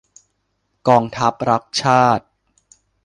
[0.87, 2.25] กองทัพรักชาติ!